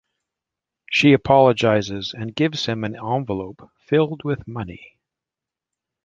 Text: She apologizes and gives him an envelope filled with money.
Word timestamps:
She 0.89 1.13
apologizes 1.13 2.15
and 2.17 2.33
gives 2.33 2.65
him 2.65 2.83
an 2.83 2.95
envelope 2.95 3.69
filled 3.85 4.23
with 4.23 4.47
money. 4.47 4.97